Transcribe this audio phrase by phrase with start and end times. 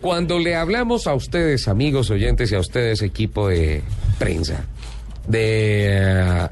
[0.00, 3.82] Cuando le hablamos a ustedes, amigos oyentes, y a ustedes, equipo de
[4.18, 4.64] prensa,
[5.28, 6.48] de eh,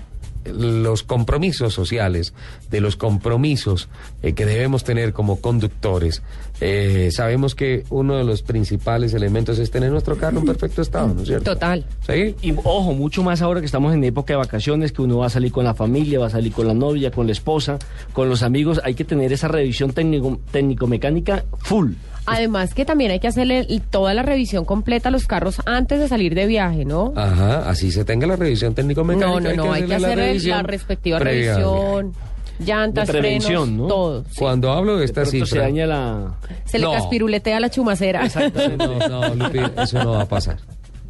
[0.52, 2.34] los compromisos sociales,
[2.70, 3.88] de los compromisos
[4.22, 6.22] eh, que debemos tener como conductores,
[6.60, 11.14] eh, sabemos que uno de los principales elementos es tener nuestro carro en perfecto estado,
[11.14, 11.54] ¿no es cierto?
[11.54, 11.86] Total.
[12.06, 12.34] ¿Sí?
[12.42, 15.30] Y ojo, mucho más ahora que estamos en época de vacaciones, que uno va a
[15.30, 17.78] salir con la familia, va a salir con la novia, con la esposa,
[18.12, 21.92] con los amigos, hay que tener esa revisión técnico, técnico-mecánica full.
[22.30, 26.08] Además que también hay que hacerle toda la revisión completa a los carros antes de
[26.08, 27.12] salir de viaje, ¿no?
[27.16, 29.40] Ajá, así se tenga la revisión técnico-mecánica.
[29.40, 31.54] no, no, no, hay que hacer el- la, revisión respectiva previa.
[31.56, 32.12] revisión,
[32.60, 33.86] llantas, De prevención, frenos, ¿no?
[33.88, 34.24] todo.
[34.38, 35.62] Cuando hablo de esta se cifra...
[35.62, 36.34] daña la...
[36.64, 36.90] Se No.
[36.92, 38.28] le caspiruletea la chumacera.
[38.76, 40.58] No, no, Lupi, eso no va a pasar.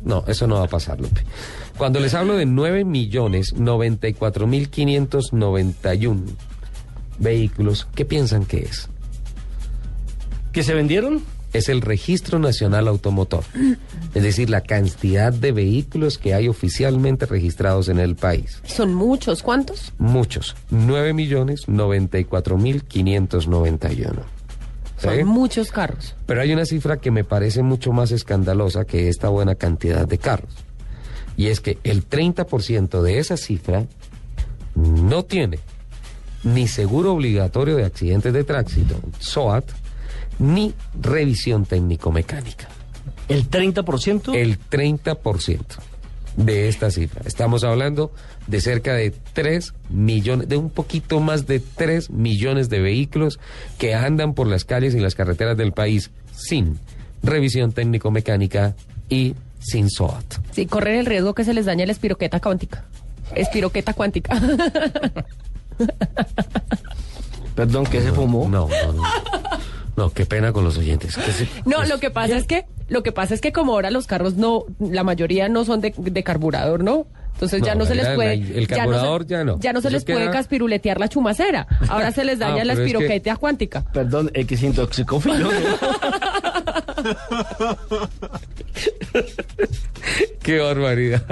[0.04, 1.22] No, eso no va a pasar, Lupi.
[1.76, 6.22] Cuando les hablo de 9 millones 94 mil 591
[7.18, 8.88] vehículos, ¿qué piensan que es?
[10.58, 11.22] ¿Que se vendieron?
[11.52, 13.44] Es el Registro Nacional Automotor.
[14.12, 18.60] Es decir, la cantidad de vehículos que hay oficialmente registrados en el país.
[18.64, 19.92] Son muchos, ¿cuántos?
[19.98, 20.56] Muchos.
[20.70, 24.14] 9 millones 94 mil 591.
[25.00, 25.22] Son ¿Sí?
[25.22, 26.16] muchos carros.
[26.26, 30.18] Pero hay una cifra que me parece mucho más escandalosa que esta buena cantidad de
[30.18, 30.56] carros.
[31.36, 33.86] Y es que el 30% de esa cifra
[34.74, 35.60] no tiene
[36.42, 39.70] ni seguro obligatorio de accidentes de tránsito, SOAT,
[40.38, 42.68] ni revisión técnico-mecánica.
[43.28, 44.34] ¿El 30%?
[44.34, 45.60] El 30%
[46.36, 47.22] de esta cifra.
[47.26, 48.12] Estamos hablando
[48.46, 53.40] de cerca de 3 millones, de un poquito más de 3 millones de vehículos
[53.76, 56.78] que andan por las calles y las carreteras del país sin
[57.22, 58.76] revisión técnico-mecánica
[59.08, 60.36] y sin SOAT.
[60.52, 62.84] Sí, corren el riesgo que se les dañe la espiroqueta cuántica.
[63.34, 64.40] Espiroqueta cuántica.
[67.54, 68.48] Perdón, que se fumó?
[68.48, 69.02] No, no, no.
[69.98, 71.16] No, qué pena con los oyentes.
[71.16, 73.90] ¿Qué se- No, lo que pasa es que, lo que pasa es que como ahora
[73.90, 77.06] los carros no, la mayoría no son de, de carburador, ¿no?
[77.34, 78.34] Entonces ya No, se les puede.
[78.34, 79.58] el se- carburador ya no.
[79.60, 81.66] Ya no se les puede queda- caspiruletear la chumacera.
[81.88, 83.84] Ahora se les daña Ah, la pero es que- cuántica.
[83.92, 85.20] Perdón, el que se intoxicó.
[90.42, 91.22] Qué barbaridad.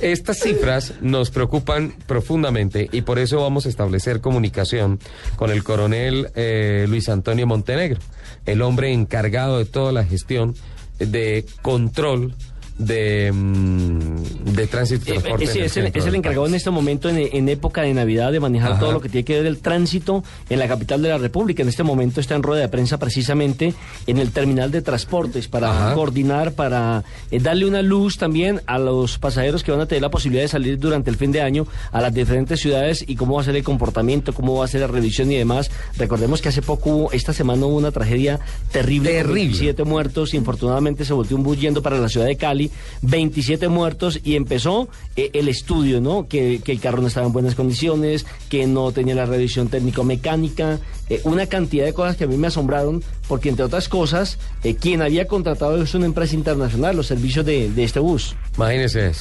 [0.00, 5.00] Estas cifras nos preocupan profundamente y por eso vamos a establecer comunicación
[5.34, 7.98] con el coronel eh, Luis Antonio Montenegro,
[8.46, 10.54] el hombre encargado de toda la gestión
[11.00, 12.36] de control
[12.78, 15.44] de, mm, de tránsito y Eh, transporte.
[15.44, 18.40] eh, sí, es, el, es encargado en este momento, en, en época de Navidad, de
[18.40, 18.80] manejar Ajá.
[18.80, 21.62] todo lo que tiene que ver el tránsito en la capital de la República.
[21.62, 23.74] En este momento está en rueda de prensa precisamente
[24.06, 25.94] en el terminal de transportes para Ajá.
[25.94, 30.10] coordinar, para eh, darle una luz también a los pasajeros que van a tener la
[30.10, 33.42] posibilidad de salir durante el fin de año a las diferentes ciudades y cómo va
[33.42, 35.70] a ser el comportamiento, cómo va a ser la revisión y demás.
[35.96, 38.38] Recordemos que hace poco, esta semana hubo una tragedia
[38.70, 39.10] terrible.
[39.10, 39.34] Terrible.
[39.44, 40.34] 27 muertos.
[40.34, 42.67] Infortunadamente se volteó un bus yendo para la ciudad de Cali.
[43.02, 46.26] 27 muertos y empezó eh, el estudio, ¿no?
[46.28, 50.78] Que, el carro no estaba en buenas condiciones, que no tenía la revisión técnico-mecánica.
[51.08, 54.74] eh, una cantidad de cosas que a mí me asombraron, porque entre otras cosas, eh,
[54.74, 58.34] quien había contratado es una empresa internacional, los servicios de, este bus.
[58.56, 59.12] Imagínese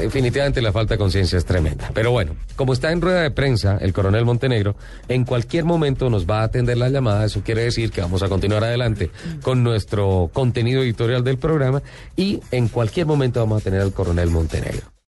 [0.00, 1.90] Definitivamente la falta de conciencia es tremenda.
[1.92, 4.76] Pero bueno, como está en rueda de prensa el coronel Montenegro,
[5.08, 7.24] en cualquier momento nos va a atender la llamada.
[7.24, 9.10] Eso quiere decir que vamos a continuar adelante
[9.42, 11.82] con nuestro contenido editorial del programa
[12.16, 14.93] y en cualquier momento vamos a tener al coronel Montenegro.